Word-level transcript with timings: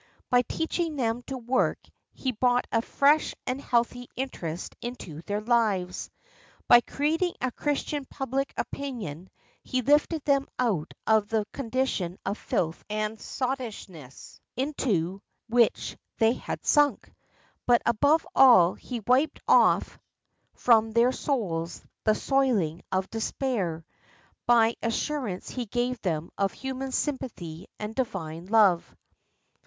By 0.31 0.41
teaching 0.41 0.95
them 0.95 1.21
to 1.27 1.37
work 1.37 1.77
he 2.11 2.31
brought 2.31 2.65
a 2.71 2.81
fresh 2.81 3.35
and 3.45 3.61
healthy 3.61 4.09
interest 4.15 4.75
into 4.81 5.21
their 5.27 5.41
lives. 5.41 6.09
By 6.67 6.81
creating 6.81 7.35
a 7.39 7.51
Christian 7.51 8.05
pubHc 8.05 8.49
opinion 8.57 9.29
he 9.61 9.83
Hfted 9.83 10.23
them 10.23 10.47
out 10.57 10.95
of 11.05 11.27
the 11.29 11.45
condition 11.53 12.17
of 12.25 12.39
filth 12.39 12.83
and 12.89 13.19
sottishness 13.21 14.39
into 14.55 15.21
which 15.47 15.95
they 16.17 16.33
had 16.33 16.65
sunk. 16.65 17.13
But, 17.67 17.83
above 17.85 18.25
all, 18.33 18.73
he 18.73 19.01
wiped 19.01 19.39
off 19.47 19.99
from 20.55 20.89
their 20.93 21.11
souls 21.11 21.83
"the 22.05 22.15
soiling 22.15 22.81
of 22.91 23.07
despair" 23.11 23.85
by 24.47 24.73
the 24.81 24.87
assurance 24.87 25.51
he 25.51 25.67
gave 25.67 26.01
them 26.01 26.31
of 26.39 26.53
human 26.53 26.91
sympathy 26.91 27.67
and 27.77 27.93
Divine 27.93 28.47
love. 28.47 28.95